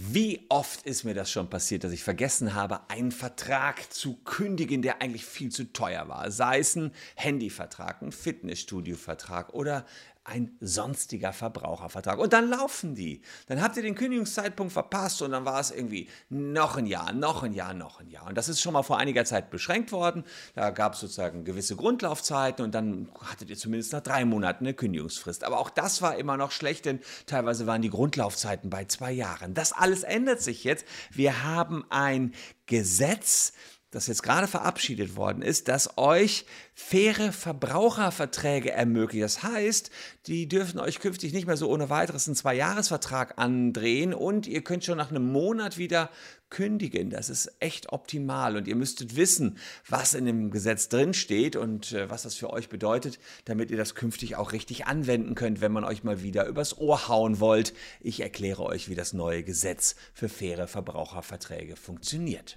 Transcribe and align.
Wie 0.00 0.46
oft 0.48 0.82
ist 0.86 1.02
mir 1.02 1.14
das 1.14 1.28
schon 1.28 1.50
passiert, 1.50 1.82
dass 1.82 1.90
ich 1.90 2.04
vergessen 2.04 2.54
habe, 2.54 2.88
einen 2.88 3.10
Vertrag 3.10 3.92
zu 3.92 4.14
kündigen, 4.22 4.80
der 4.80 5.02
eigentlich 5.02 5.24
viel 5.24 5.50
zu 5.50 5.72
teuer 5.72 6.06
war. 6.06 6.30
Sei 6.30 6.60
es 6.60 6.76
ein 6.76 6.92
Handyvertrag, 7.16 8.00
ein 8.00 8.12
Fitnessstudio-Vertrag 8.12 9.52
oder 9.54 9.84
ein 10.28 10.56
sonstiger 10.60 11.32
Verbrauchervertrag. 11.32 12.18
Und 12.18 12.32
dann 12.32 12.48
laufen 12.48 12.94
die. 12.94 13.22
Dann 13.46 13.62
habt 13.62 13.76
ihr 13.76 13.82
den 13.82 13.94
Kündigungszeitpunkt 13.94 14.72
verpasst 14.72 15.22
und 15.22 15.30
dann 15.30 15.44
war 15.44 15.58
es 15.58 15.70
irgendwie 15.70 16.08
noch 16.28 16.76
ein 16.76 16.86
Jahr, 16.86 17.12
noch 17.12 17.42
ein 17.42 17.54
Jahr, 17.54 17.72
noch 17.72 18.00
ein 18.00 18.10
Jahr. 18.10 18.26
Und 18.26 18.36
das 18.36 18.48
ist 18.48 18.60
schon 18.60 18.74
mal 18.74 18.82
vor 18.82 18.98
einiger 18.98 19.24
Zeit 19.24 19.50
beschränkt 19.50 19.90
worden. 19.90 20.24
Da 20.54 20.70
gab 20.70 20.94
es 20.94 21.00
sozusagen 21.00 21.44
gewisse 21.44 21.76
Grundlaufzeiten 21.76 22.64
und 22.64 22.74
dann 22.74 23.08
hattet 23.20 23.48
ihr 23.48 23.56
zumindest 23.56 23.92
nach 23.92 24.02
drei 24.02 24.24
Monaten 24.24 24.66
eine 24.66 24.74
Kündigungsfrist. 24.74 25.44
Aber 25.44 25.58
auch 25.58 25.70
das 25.70 26.02
war 26.02 26.16
immer 26.16 26.36
noch 26.36 26.50
schlecht, 26.50 26.84
denn 26.84 27.00
teilweise 27.26 27.66
waren 27.66 27.80
die 27.80 27.90
Grundlaufzeiten 27.90 28.68
bei 28.68 28.84
zwei 28.84 29.12
Jahren. 29.12 29.54
Das 29.54 29.72
alles 29.72 30.02
ändert 30.02 30.42
sich 30.42 30.62
jetzt. 30.62 30.84
Wir 31.10 31.42
haben 31.42 31.84
ein 31.88 32.34
Gesetz, 32.66 33.54
das 33.90 34.06
jetzt 34.06 34.22
gerade 34.22 34.46
verabschiedet 34.46 35.16
worden 35.16 35.42
ist, 35.42 35.68
das 35.68 35.96
euch 35.96 36.44
faire 36.74 37.32
Verbraucherverträge 37.32 38.70
ermöglicht. 38.70 39.24
Das 39.24 39.42
heißt, 39.42 39.90
die 40.26 40.46
dürfen 40.46 40.78
euch 40.78 41.00
künftig 41.00 41.32
nicht 41.32 41.46
mehr 41.46 41.56
so 41.56 41.70
ohne 41.70 41.88
weiteres 41.88 42.28
einen 42.28 42.36
Zwei-Jahres-Vertrag 42.36 43.38
andrehen 43.38 44.12
und 44.12 44.46
ihr 44.46 44.62
könnt 44.62 44.84
schon 44.84 44.98
nach 44.98 45.10
einem 45.10 45.32
Monat 45.32 45.78
wieder 45.78 46.10
kündigen. 46.50 47.08
Das 47.08 47.30
ist 47.30 47.50
echt 47.60 47.90
optimal 47.90 48.56
und 48.56 48.68
ihr 48.68 48.76
müsstet 48.76 49.16
wissen, 49.16 49.58
was 49.88 50.12
in 50.12 50.26
dem 50.26 50.50
Gesetz 50.50 50.90
drin 50.90 51.14
steht 51.14 51.56
und 51.56 51.92
äh, 51.92 52.10
was 52.10 52.22
das 52.22 52.34
für 52.34 52.50
euch 52.50 52.68
bedeutet, 52.68 53.18
damit 53.46 53.70
ihr 53.70 53.78
das 53.78 53.94
künftig 53.94 54.36
auch 54.36 54.52
richtig 54.52 54.86
anwenden 54.86 55.34
könnt, 55.34 55.62
wenn 55.62 55.72
man 55.72 55.84
euch 55.84 56.04
mal 56.04 56.22
wieder 56.22 56.46
übers 56.46 56.76
Ohr 56.76 57.08
hauen 57.08 57.40
wollt. 57.40 57.72
Ich 58.00 58.20
erkläre 58.20 58.62
euch, 58.64 58.90
wie 58.90 58.94
das 58.94 59.14
neue 59.14 59.42
Gesetz 59.42 59.94
für 60.12 60.28
faire 60.28 60.68
Verbraucherverträge 60.68 61.76
funktioniert. 61.76 62.56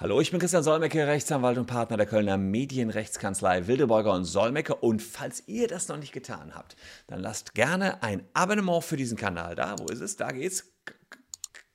Hallo, 0.00 0.20
ich 0.20 0.30
bin 0.30 0.38
Christian 0.38 0.62
Solmecke, 0.62 1.08
Rechtsanwalt 1.08 1.58
und 1.58 1.66
Partner 1.66 1.96
der 1.96 2.06
Kölner 2.06 2.38
Medienrechtskanzlei 2.38 3.66
Wildeborger 3.66 4.12
und 4.12 4.26
Solmecke. 4.26 4.76
Und 4.76 5.02
falls 5.02 5.42
ihr 5.48 5.66
das 5.66 5.88
noch 5.88 5.96
nicht 5.96 6.12
getan 6.12 6.54
habt, 6.54 6.76
dann 7.08 7.18
lasst 7.18 7.52
gerne 7.52 8.00
ein 8.00 8.22
Abonnement 8.32 8.84
für 8.84 8.96
diesen 8.96 9.18
Kanal 9.18 9.56
da. 9.56 9.74
Wo 9.76 9.86
ist 9.86 10.00
es? 10.00 10.14
Da 10.14 10.30
geht's. 10.30 10.72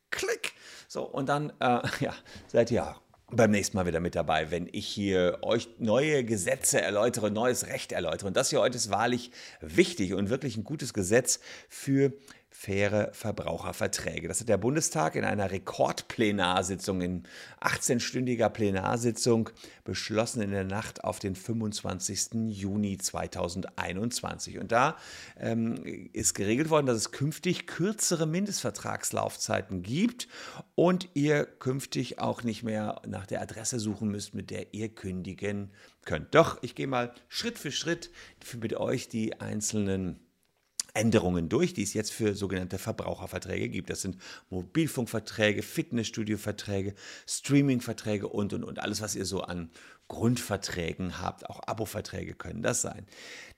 Klick. 0.09 0.53
So, 0.87 1.03
und 1.03 1.27
dann 1.27 1.49
äh, 1.59 1.81
ja, 1.99 2.13
seid 2.47 2.71
ihr 2.71 2.95
beim 3.29 3.51
nächsten 3.51 3.75
Mal 3.75 3.85
wieder 3.87 3.99
mit 3.99 4.15
dabei, 4.15 4.51
wenn 4.51 4.69
ich 4.71 4.87
hier 4.87 5.39
euch 5.41 5.67
neue 5.79 6.23
Gesetze 6.23 6.81
erläutere, 6.81 7.29
neues 7.29 7.67
Recht 7.67 7.91
erläutere. 7.91 8.27
Und 8.27 8.37
das 8.37 8.51
hier 8.51 8.61
heute 8.61 8.77
ist 8.77 8.89
wahrlich 8.89 9.31
wichtig 9.59 10.13
und 10.13 10.29
wirklich 10.29 10.55
ein 10.55 10.63
gutes 10.63 10.93
Gesetz 10.93 11.41
für 11.67 12.13
faire 12.53 13.09
Verbraucherverträge. 13.13 14.27
Das 14.27 14.39
hat 14.39 14.47
der 14.47 14.57
Bundestag 14.57 15.15
in 15.15 15.25
einer 15.25 15.49
Rekordplenarsitzung, 15.49 17.01
in 17.01 17.23
18-stündiger 17.59 18.49
Plenarsitzung, 18.49 19.49
beschlossen 19.83 20.41
in 20.41 20.51
der 20.51 20.63
Nacht 20.63 21.03
auf 21.03 21.17
den 21.17 21.35
25. 21.35 22.49
Juni 22.49 22.99
2021. 22.99 24.59
Und 24.59 24.71
da 24.71 24.95
ähm, 25.37 26.09
ist 26.13 26.35
geregelt 26.35 26.69
worden, 26.69 26.85
dass 26.85 26.97
es 26.97 27.11
künftig 27.11 27.65
kürzere 27.65 28.27
Mindestvertragslaufzeiten 28.27 29.81
gibt 29.81 30.27
und 30.75 31.09
ihr 31.15 31.45
künftig 31.45 32.19
auch 32.19 32.43
nicht 32.43 32.61
mehr 32.61 33.01
nach 33.07 33.25
der 33.25 33.41
Adresse 33.41 33.79
suchen 33.79 34.09
müsst, 34.09 34.35
mit 34.35 34.51
der 34.51 34.73
ihr 34.75 34.89
kündigen 34.89 35.71
könnt. 36.05 36.35
Doch, 36.35 36.59
ich 36.61 36.75
gehe 36.75 36.87
mal 36.87 37.13
Schritt 37.29 37.57
für 37.57 37.71
Schritt 37.71 38.11
mit 38.61 38.75
euch 38.75 39.09
die 39.09 39.41
einzelnen 39.41 40.19
Änderungen 40.93 41.49
durch, 41.49 41.73
die 41.73 41.83
es 41.83 41.93
jetzt 41.93 42.11
für 42.11 42.35
sogenannte 42.35 42.77
Verbraucherverträge 42.77 43.69
gibt. 43.69 43.89
Das 43.89 44.01
sind 44.01 44.17
Mobilfunkverträge, 44.49 45.63
Fitnessstudioverträge, 45.63 46.93
Streamingverträge 47.27 48.27
und, 48.27 48.53
und, 48.53 48.63
und. 48.63 48.79
Alles, 48.79 49.01
was 49.01 49.15
ihr 49.15 49.25
so 49.25 49.41
an 49.41 49.69
Grundverträgen 50.07 51.21
habt, 51.21 51.49
auch 51.49 51.61
Abo-Verträge 51.65 52.35
können 52.35 52.61
das 52.61 52.81
sein. 52.81 53.07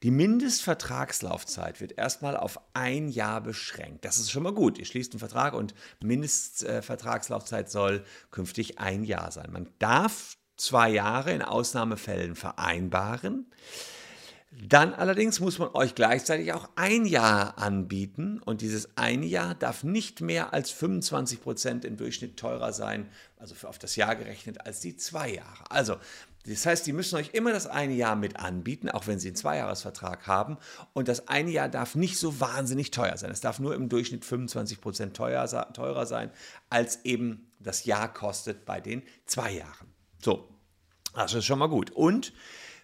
Die 0.03 0.11
Mindestvertragslaufzeit 0.11 1.81
wird 1.81 1.97
erstmal 1.97 2.37
auf 2.37 2.59
ein 2.73 3.09
Jahr 3.09 3.41
beschränkt. 3.41 4.05
Das 4.05 4.19
ist 4.19 4.31
schon 4.31 4.43
mal 4.43 4.53
gut. 4.53 4.77
Ihr 4.77 4.85
schließt 4.85 5.13
einen 5.13 5.19
Vertrag 5.19 5.53
und 5.53 5.73
Mindestvertragslaufzeit 6.01 7.69
soll 7.69 8.05
künftig 8.31 8.79
ein 8.79 9.03
Jahr 9.03 9.31
sein. 9.31 9.51
Man 9.51 9.67
darf 9.79 10.37
zwei 10.55 10.89
Jahre 10.89 11.33
in 11.33 11.41
Ausnahmefällen 11.41 12.35
vereinbaren. 12.35 13.47
Dann 14.61 14.93
allerdings 14.93 15.41
muss 15.41 15.59
man 15.59 15.69
euch 15.73 15.95
gleichzeitig 15.95 16.53
auch 16.53 16.69
ein 16.75 17.05
Jahr 17.05 17.57
anbieten 17.57 18.39
und 18.39 18.61
dieses 18.61 18.97
eine 18.97 19.25
Jahr 19.25 19.53
darf 19.53 19.83
nicht 19.83 20.21
mehr 20.21 20.53
als 20.53 20.71
25 20.71 21.41
Prozent 21.41 21.83
im 21.83 21.97
Durchschnitt 21.97 22.37
teurer 22.37 22.71
sein, 22.71 23.09
also 23.37 23.67
auf 23.67 23.79
das 23.79 23.97
Jahr 23.97 24.15
gerechnet, 24.15 24.65
als 24.65 24.79
die 24.79 24.95
zwei 24.95 25.33
Jahre. 25.33 25.69
Also, 25.69 25.97
das 26.45 26.65
heißt, 26.65 26.85
die 26.85 26.93
müssen 26.93 27.15
euch 27.15 27.31
immer 27.33 27.51
das 27.51 27.67
eine 27.67 27.93
Jahr 27.95 28.15
mit 28.15 28.37
anbieten, 28.39 28.89
auch 28.89 29.07
wenn 29.07 29.19
sie 29.19 29.29
einen 29.29 29.35
Zweijahresvertrag 29.35 30.27
haben. 30.27 30.57
Und 30.93 31.07
das 31.07 31.27
eine 31.27 31.49
Jahr 31.49 31.69
darf 31.69 31.95
nicht 31.95 32.17
so 32.17 32.39
wahnsinnig 32.39 32.91
teuer 32.91 33.17
sein. 33.17 33.31
Es 33.31 33.41
darf 33.41 33.59
nur 33.59 33.73
im 33.73 33.89
Durchschnitt 33.89 34.23
25 34.23 34.79
Prozent 34.79 35.17
teuer, 35.17 35.47
teurer 35.73 36.05
sein, 36.05 36.31
als 36.69 37.03
eben 37.03 37.51
das 37.59 37.85
Jahr 37.85 38.13
kostet 38.13 38.63
bei 38.63 38.79
den 38.79 39.01
zwei 39.25 39.53
Jahren. 39.53 39.87
So, 40.23 40.47
das 41.15 41.33
ist 41.33 41.45
schon 41.45 41.59
mal 41.59 41.67
gut. 41.67 41.89
Und 41.91 42.31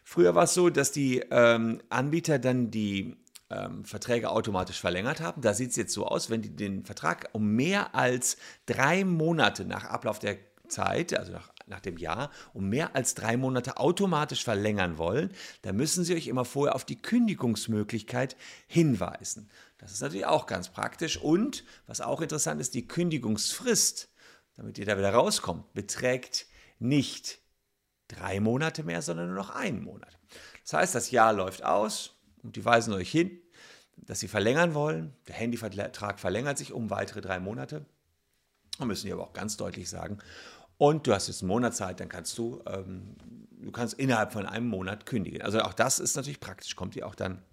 Früher 0.04 0.36
war 0.36 0.44
es 0.44 0.54
so, 0.54 0.70
dass 0.70 0.92
die 0.92 1.20
ähm, 1.32 1.82
Anbieter 1.90 2.40
dann 2.40 2.72
die 2.72 3.16
ähm, 3.50 3.86
Verträge 3.86 4.30
automatisch 4.30 4.80
verlängert 4.80 5.22
haben. 5.22 5.42
Da 5.42 5.54
sieht 5.54 5.72
es 5.72 5.76
jetzt 5.76 5.94
so 5.94 6.08
aus, 6.08 6.30
wenn 6.30 6.42
die 6.42 6.56
den 6.56 6.86
Vertrag 6.86 7.30
um 7.34 7.56
mehr 7.56 7.94
als 7.96 8.38
drei 8.66 9.04
Monate 9.04 9.66
nach 9.66 9.86
Ablauf 9.86 10.20
der 10.20 10.38
Zeit, 10.68 11.18
also 11.18 11.34
nach, 11.34 11.52
nach 11.68 11.82
dem 11.82 11.98
Jahr, 11.98 12.32
um 12.54 12.70
mehr 12.70 12.96
als 12.96 13.14
drei 13.14 13.38
Monate 13.38 13.78
automatisch 13.78 14.44
verlängern 14.44 14.98
wollen, 14.98 15.32
dann 15.62 15.76
müssen 15.76 16.04
sie 16.04 16.16
euch 16.16 16.28
immer 16.28 16.46
vorher 16.46 16.76
auf 16.76 16.86
die 16.86 17.02
Kündigungsmöglichkeit 17.02 18.36
hinweisen. 18.68 19.50
Das 19.78 19.92
ist 19.92 20.02
natürlich 20.02 20.26
auch 20.26 20.46
ganz 20.46 20.70
praktisch. 20.70 21.18
Und 21.18 21.64
was 21.88 22.02
auch 22.02 22.22
interessant 22.22 22.62
ist, 22.62 22.74
die 22.74 22.88
Kündigungsfrist, 22.88 24.10
damit 24.56 24.78
ihr 24.78 24.86
da 24.86 24.98
wieder 24.98 25.14
rauskommt, 25.14 25.74
beträgt 25.74 26.48
nicht 26.80 27.41
drei 28.16 28.40
Monate 28.40 28.84
mehr, 28.84 29.02
sondern 29.02 29.28
nur 29.28 29.36
noch 29.36 29.50
einen 29.50 29.84
Monat. 29.84 30.18
Das 30.64 30.74
heißt, 30.74 30.96
das 30.96 31.12
Jahr 31.12 31.34
läuft 31.34 31.64
aus 31.64 32.16
und 32.44 32.56
die 32.56 32.66
weisen 32.66 32.94
euch 32.94 33.12
hin, 33.12 33.40
dass 33.98 34.20
sie 34.20 34.28
verlängern 34.28 34.74
wollen. 34.74 35.14
Der 35.28 35.36
Handyvertrag 35.36 36.20
verlängert 36.20 36.58
sich 36.58 36.74
um 36.74 36.90
weitere 36.90 37.22
drei 37.22 37.40
Monate. 37.40 37.86
Da 38.78 38.86
müssen 38.86 39.08
die 39.08 39.14
aber 39.14 39.24
auch 39.24 39.34
ganz 39.34 39.58
deutlich 39.58 39.90
sagen. 39.90 40.20
Und 40.78 41.06
du 41.06 41.14
hast 41.14 41.28
jetzt 41.28 41.42
einen 41.42 41.50
Monat 41.50 41.76
Zeit, 41.76 42.00
dann 42.00 42.10
kannst 42.10 42.38
du, 42.38 42.64
ähm, 42.66 43.16
du 43.52 43.72
kannst 43.72 43.94
innerhalb 43.96 44.34
von 44.34 44.48
einem 44.48 44.68
Monat 44.68 45.06
kündigen. 45.06 45.42
Also 45.42 45.62
auch 45.62 45.74
das 45.74 46.00
ist 46.00 46.16
natürlich 46.16 46.40
praktisch, 46.40 46.76
kommt 46.76 46.96
dir 46.96 47.06
auch 47.06 47.14
dann 47.14 47.44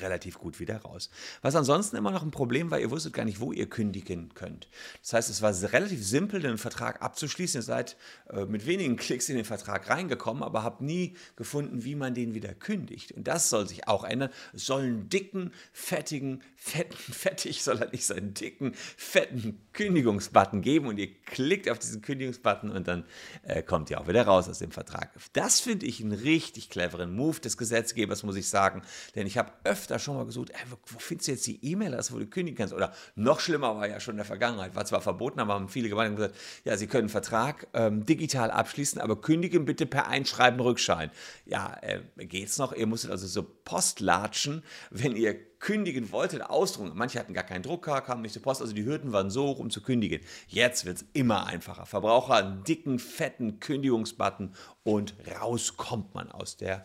relativ 0.00 0.38
gut 0.38 0.60
wieder 0.60 0.78
raus. 0.78 1.10
Was 1.42 1.54
ansonsten 1.54 1.96
immer 1.96 2.10
noch 2.10 2.22
ein 2.22 2.30
Problem 2.30 2.70
war, 2.70 2.78
ihr 2.78 2.90
wusstet 2.90 3.12
gar 3.12 3.24
nicht, 3.24 3.40
wo 3.40 3.52
ihr 3.52 3.68
kündigen 3.68 4.32
könnt. 4.34 4.68
Das 5.02 5.12
heißt, 5.12 5.30
es 5.30 5.42
war 5.42 5.52
relativ 5.72 6.04
simpel, 6.04 6.40
den 6.40 6.58
Vertrag 6.58 7.02
abzuschließen. 7.02 7.60
Ihr 7.60 7.64
seid 7.64 7.96
äh, 8.30 8.44
mit 8.44 8.66
wenigen 8.66 8.96
Klicks 8.96 9.28
in 9.28 9.36
den 9.36 9.44
Vertrag 9.44 9.88
reingekommen, 9.88 10.42
aber 10.42 10.62
habt 10.62 10.80
nie 10.80 11.16
gefunden, 11.36 11.84
wie 11.84 11.94
man 11.94 12.14
den 12.14 12.34
wieder 12.34 12.54
kündigt. 12.54 13.12
Und 13.12 13.28
das 13.28 13.50
soll 13.50 13.68
sich 13.68 13.88
auch 13.88 14.04
ändern. 14.04 14.30
Es 14.52 14.66
soll 14.66 14.82
einen 14.82 15.08
dicken, 15.08 15.52
fettigen, 15.72 16.42
fetten, 16.56 16.96
fettig 17.12 17.62
soll 17.62 17.78
er 17.78 17.90
nicht 17.90 18.04
sein, 18.04 18.34
dicken, 18.34 18.72
fetten 18.96 19.60
Kündigungsbutton 19.72 20.62
geben 20.62 20.88
und 20.88 20.98
ihr 20.98 21.12
klickt 21.24 21.70
auf 21.70 21.78
diesen 21.78 22.02
Kündigungsbutton 22.02 22.70
und 22.70 22.88
dann 22.88 23.04
äh, 23.42 23.62
kommt 23.62 23.90
ihr 23.90 24.00
auch 24.00 24.08
wieder 24.08 24.26
raus 24.26 24.48
aus 24.48 24.58
dem 24.58 24.72
Vertrag. 24.72 25.10
Das 25.32 25.60
finde 25.60 25.86
ich 25.86 26.00
einen 26.00 26.12
richtig 26.12 26.70
cleveren 26.70 27.14
Move 27.14 27.40
des 27.40 27.56
Gesetzgebers, 27.56 28.22
muss 28.22 28.36
ich 28.36 28.48
sagen, 28.48 28.82
denn 29.14 29.26
ich 29.26 29.38
habe 29.38 29.52
öfter 29.64 29.85
öfter 29.86 29.98
schon 30.00 30.16
mal 30.16 30.26
gesucht, 30.26 30.50
ey, 30.50 30.60
wo, 30.68 30.98
findest 30.98 31.28
du 31.28 31.32
jetzt 31.32 31.46
die 31.46 31.64
E-Mail-Adresse, 31.64 32.12
wo 32.12 32.18
du 32.18 32.26
kündigen 32.26 32.58
kannst? 32.58 32.74
Oder 32.74 32.92
noch 33.14 33.38
schlimmer 33.38 33.76
war 33.76 33.86
ja 33.86 34.00
schon 34.00 34.14
in 34.14 34.18
der 34.18 34.26
Vergangenheit, 34.26 34.74
war 34.74 34.84
zwar 34.84 35.00
verboten, 35.00 35.38
aber 35.38 35.54
haben 35.54 35.68
viele 35.68 35.88
Gemeinden 35.88 36.16
gesagt, 36.16 36.34
ja, 36.64 36.76
sie 36.76 36.88
können 36.88 37.02
einen 37.02 37.08
Vertrag 37.08 37.68
ähm, 37.72 38.04
digital 38.04 38.50
abschließen, 38.50 39.00
aber 39.00 39.20
kündigen 39.20 39.64
bitte 39.64 39.86
per 39.86 40.08
Einschreiben 40.08 40.58
Rückschein. 40.58 41.10
Ja, 41.44 41.76
äh, 41.82 42.00
geht's 42.26 42.58
noch? 42.58 42.72
Ihr 42.72 42.86
musstet 42.86 43.12
also 43.12 43.28
so 43.28 43.44
postlatschen, 43.64 44.64
wenn 44.90 45.14
ihr 45.14 45.34
kündigen 45.58 46.10
wolltet, 46.10 46.42
ausdrucken. 46.42 46.92
Manche 46.94 47.18
hatten 47.18 47.32
gar 47.32 47.44
keinen 47.44 47.62
Drucker, 47.62 48.00
kamen 48.00 48.22
nicht 48.22 48.34
zur 48.34 48.42
Post, 48.42 48.60
also 48.60 48.74
die 48.74 48.84
Hürden 48.84 49.12
waren 49.12 49.30
so 49.30 49.46
hoch, 49.46 49.58
um 49.60 49.70
zu 49.70 49.82
kündigen. 49.82 50.20
Jetzt 50.48 50.84
wird 50.84 50.96
es 50.96 51.04
immer 51.12 51.46
einfacher. 51.46 51.86
Verbraucher 51.86 52.34
einen 52.34 52.64
dicken, 52.64 52.98
fetten 52.98 53.60
Kündigungsbutton 53.60 54.54
und 54.82 55.14
raus 55.40 55.76
kommt 55.76 56.14
man 56.14 56.30
aus 56.30 56.56
der 56.56 56.84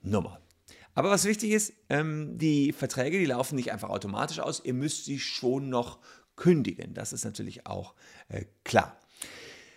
Nummer. 0.00 0.40
Aber 0.98 1.10
was 1.10 1.26
wichtig 1.26 1.52
ist, 1.52 1.74
ähm, 1.90 2.38
die 2.38 2.72
Verträge, 2.72 3.20
die 3.20 3.26
laufen 3.26 3.54
nicht 3.54 3.70
einfach 3.70 3.88
automatisch 3.88 4.40
aus. 4.40 4.62
Ihr 4.64 4.74
müsst 4.74 5.04
sie 5.04 5.20
schon 5.20 5.68
noch 5.68 6.00
kündigen. 6.34 6.92
Das 6.92 7.12
ist 7.12 7.24
natürlich 7.24 7.68
auch 7.68 7.94
äh, 8.28 8.46
klar. 8.64 8.98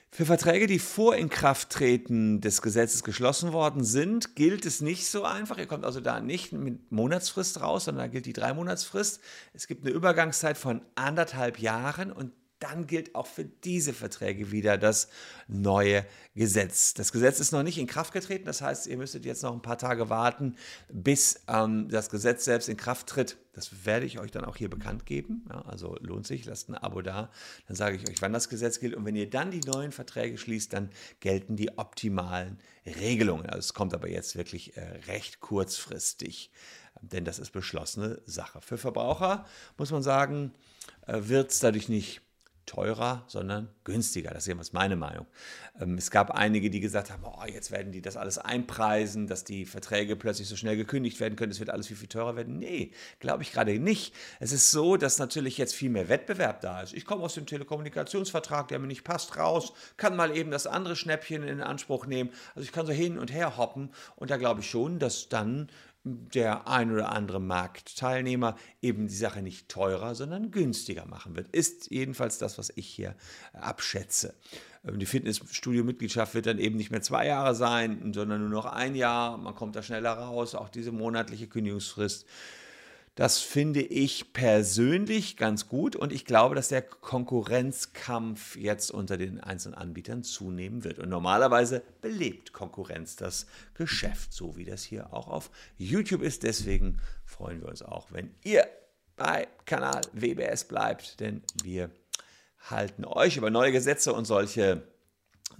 Für 0.09 0.25
Verträge, 0.25 0.65
die 0.65 0.79
vor 0.79 1.15
Inkrafttreten 1.15 2.41
des 2.41 2.63
Gesetzes 2.63 3.03
geschlossen 3.03 3.53
worden 3.53 3.83
sind, 3.83 4.35
gilt 4.35 4.65
es 4.65 4.81
nicht 4.81 5.05
so 5.05 5.23
einfach. 5.23 5.59
Ihr 5.59 5.67
kommt 5.67 5.85
also 5.85 5.99
da 6.01 6.19
nicht 6.19 6.53
mit 6.53 6.91
Monatsfrist 6.91 7.61
raus, 7.61 7.85
sondern 7.85 8.05
da 8.05 8.11
gilt 8.11 8.25
die 8.25 8.33
Drei-Monatsfrist. 8.33 9.19
Es 9.53 9.67
gibt 9.67 9.85
eine 9.85 9.93
Übergangszeit 9.93 10.57
von 10.57 10.81
anderthalb 10.95 11.59
Jahren 11.59 12.11
und 12.11 12.31
dann 12.61 12.87
gilt 12.87 13.15
auch 13.15 13.27
für 13.27 13.43
diese 13.43 13.91
Verträge 13.93 14.51
wieder 14.51 14.77
das 14.77 15.09
neue 15.47 16.05
Gesetz. 16.35 16.93
Das 16.93 17.11
Gesetz 17.11 17.39
ist 17.39 17.51
noch 17.51 17.63
nicht 17.63 17.77
in 17.77 17.87
Kraft 17.87 18.13
getreten, 18.13 18.45
das 18.45 18.61
heißt, 18.61 18.87
ihr 18.87 18.97
müsstet 18.97 19.25
jetzt 19.25 19.43
noch 19.43 19.53
ein 19.53 19.61
paar 19.61 19.77
Tage 19.77 20.09
warten, 20.09 20.55
bis 20.89 21.41
ähm, 21.47 21.89
das 21.89 22.09
Gesetz 22.09 22.45
selbst 22.45 22.69
in 22.69 22.77
Kraft 22.77 23.07
tritt. 23.07 23.37
Das 23.53 23.85
werde 23.85 24.05
ich 24.05 24.19
euch 24.19 24.31
dann 24.31 24.45
auch 24.45 24.55
hier 24.55 24.69
bekannt 24.69 25.05
geben. 25.05 25.43
Ja, 25.49 25.61
also 25.63 25.97
lohnt 25.99 26.25
sich, 26.25 26.45
lasst 26.45 26.69
ein 26.69 26.75
Abo 26.75 27.01
da. 27.01 27.29
Dann 27.67 27.75
sage 27.75 27.97
ich 27.97 28.09
euch, 28.09 28.21
wann 28.21 28.31
das 28.31 28.47
Gesetz 28.47 28.79
gilt. 28.79 28.95
Und 28.95 29.05
wenn 29.05 29.15
ihr 29.15 29.29
dann 29.29 29.51
die 29.51 29.59
neuen 29.59 29.91
Verträge 29.91 30.37
schließt, 30.37 30.71
dann 30.71 30.89
gelten 31.19 31.57
die 31.57 31.77
optimalen 31.77 32.59
Regelungen. 32.85 33.47
Also 33.47 33.59
es 33.59 33.73
kommt 33.73 33.93
aber 33.93 34.07
jetzt 34.07 34.37
wirklich 34.37 34.77
äh, 34.77 34.81
recht 35.07 35.41
kurzfristig, 35.41 36.51
denn 37.01 37.25
das 37.25 37.39
ist 37.39 37.51
beschlossene 37.51 38.21
Sache. 38.25 38.61
Für 38.61 38.77
Verbraucher 38.77 39.45
muss 39.77 39.91
man 39.91 40.03
sagen, 40.03 40.53
äh, 41.07 41.19
wird 41.23 41.51
es 41.51 41.59
dadurch 41.59 41.89
nicht 41.89 42.21
teurer, 42.65 43.23
sondern 43.27 43.69
günstiger. 43.83 44.29
Das 44.31 44.43
ist 44.43 44.47
jedenfalls 44.47 44.73
meine 44.73 44.95
Meinung. 44.95 45.25
Ähm, 45.79 45.97
es 45.97 46.11
gab 46.11 46.31
einige, 46.31 46.69
die 46.69 46.79
gesagt 46.79 47.11
haben, 47.11 47.23
oh, 47.23 47.45
jetzt 47.45 47.71
werden 47.71 47.91
die 47.91 48.01
das 48.01 48.17
alles 48.17 48.37
einpreisen, 48.37 49.27
dass 49.27 49.43
die 49.43 49.65
Verträge 49.65 50.15
plötzlich 50.15 50.47
so 50.47 50.55
schnell 50.55 50.77
gekündigt 50.77 51.19
werden 51.19 51.35
können, 51.35 51.51
es 51.51 51.59
wird 51.59 51.69
alles 51.69 51.87
viel, 51.87 51.97
viel 51.97 52.07
teurer 52.07 52.35
werden. 52.35 52.57
Nee, 52.59 52.91
glaube 53.19 53.43
ich 53.43 53.51
gerade 53.51 53.77
nicht. 53.79 54.13
Es 54.39 54.51
ist 54.51 54.71
so, 54.71 54.97
dass 54.97 55.17
natürlich 55.17 55.57
jetzt 55.57 55.75
viel 55.75 55.89
mehr 55.89 56.09
Wettbewerb 56.09 56.61
da 56.61 56.81
ist. 56.81 56.93
Ich 56.93 57.05
komme 57.05 57.23
aus 57.23 57.33
dem 57.33 57.45
Telekommunikationsvertrag, 57.45 58.67
der 58.67 58.79
mir 58.79 58.87
nicht 58.87 59.03
passt, 59.03 59.37
raus, 59.37 59.73
kann 59.97 60.15
mal 60.15 60.35
eben 60.35 60.51
das 60.51 60.67
andere 60.67 60.95
Schnäppchen 60.95 61.43
in 61.43 61.61
Anspruch 61.61 62.05
nehmen. 62.05 62.31
Also 62.55 62.61
ich 62.61 62.71
kann 62.71 62.85
so 62.85 62.93
hin 62.93 63.17
und 63.17 63.31
her 63.33 63.57
hoppen 63.57 63.89
und 64.15 64.31
da 64.31 64.37
glaube 64.37 64.61
ich 64.61 64.69
schon, 64.69 64.99
dass 64.99 65.29
dann 65.29 65.69
der 66.03 66.67
ein 66.67 66.91
oder 66.91 67.11
andere 67.11 67.39
Marktteilnehmer 67.39 68.55
eben 68.81 69.07
die 69.07 69.15
Sache 69.15 69.41
nicht 69.41 69.69
teurer, 69.69 70.15
sondern 70.15 70.51
günstiger 70.51 71.05
machen 71.05 71.35
wird. 71.35 71.47
Ist 71.49 71.91
jedenfalls 71.91 72.39
das, 72.39 72.57
was 72.57 72.71
ich 72.75 72.87
hier 72.87 73.15
abschätze. 73.53 74.33
Ähm, 74.85 74.99
die 74.99 75.05
Fitnessstudio-Mitgliedschaft 75.05 76.33
wird 76.33 76.47
dann 76.47 76.57
eben 76.57 76.77
nicht 76.77 76.91
mehr 76.91 77.01
zwei 77.01 77.27
Jahre 77.27 77.53
sein, 77.53 78.13
sondern 78.13 78.41
nur 78.41 78.49
noch 78.49 78.65
ein 78.65 78.95
Jahr. 78.95 79.37
Man 79.37 79.53
kommt 79.53 79.75
da 79.75 79.83
schneller 79.83 80.13
raus. 80.13 80.55
Auch 80.55 80.69
diese 80.69 80.91
monatliche 80.91 81.47
Kündigungsfrist 81.47 82.25
das 83.21 83.39
finde 83.39 83.81
ich 83.81 84.33
persönlich 84.33 85.37
ganz 85.37 85.67
gut 85.67 85.95
und 85.95 86.11
ich 86.11 86.25
glaube, 86.25 86.55
dass 86.55 86.69
der 86.69 86.81
Konkurrenzkampf 86.81 88.55
jetzt 88.55 88.89
unter 88.89 89.15
den 89.15 89.39
einzelnen 89.39 89.75
Anbietern 89.75 90.23
zunehmen 90.23 90.83
wird. 90.83 90.97
Und 90.97 91.09
normalerweise 91.09 91.83
belebt 92.01 92.51
Konkurrenz 92.51 93.17
das 93.17 93.45
Geschäft, 93.75 94.33
so 94.33 94.57
wie 94.57 94.65
das 94.65 94.81
hier 94.81 95.13
auch 95.13 95.27
auf 95.27 95.51
YouTube 95.77 96.23
ist. 96.23 96.41
Deswegen 96.41 96.97
freuen 97.23 97.61
wir 97.61 97.69
uns 97.69 97.83
auch, 97.83 98.11
wenn 98.11 98.33
ihr 98.43 98.67
bei 99.17 99.47
Kanal 99.65 100.01
WBS 100.13 100.63
bleibt, 100.63 101.19
denn 101.19 101.43
wir 101.61 101.91
halten 102.71 103.05
euch 103.05 103.37
über 103.37 103.51
neue 103.51 103.71
Gesetze 103.71 104.13
und 104.13 104.25
solche 104.25 104.81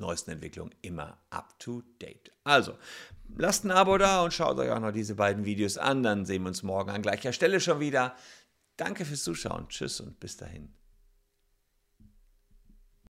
neuesten 0.01 0.31
Entwicklungen 0.31 0.75
immer 0.81 1.17
up 1.29 1.57
to 1.59 1.81
date. 2.01 2.31
Also, 2.43 2.77
lasst 3.37 3.63
ein 3.63 3.71
Abo 3.71 3.97
da 3.97 4.23
und 4.23 4.33
schaut 4.33 4.57
euch 4.59 4.71
auch 4.71 4.79
noch 4.79 4.91
diese 4.91 5.15
beiden 5.15 5.45
Videos 5.45 5.77
an. 5.77 6.03
Dann 6.03 6.25
sehen 6.25 6.43
wir 6.43 6.49
uns 6.49 6.63
morgen 6.63 6.91
an 6.91 7.01
gleicher 7.01 7.31
Stelle 7.31 7.59
schon 7.59 7.79
wieder. 7.79 8.15
Danke 8.77 9.05
fürs 9.05 9.23
Zuschauen. 9.23 9.69
Tschüss 9.69 10.01
und 10.01 10.19
bis 10.19 10.37
dahin. 10.37 10.80